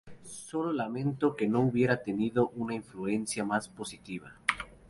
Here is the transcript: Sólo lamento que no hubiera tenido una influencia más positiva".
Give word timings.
Sólo 0.23 0.73
lamento 0.73 1.35
que 1.35 1.47
no 1.47 1.59
hubiera 1.59 2.01
tenido 2.01 2.49
una 2.55 2.73
influencia 2.73 3.45
más 3.45 3.69
positiva". 3.69 4.33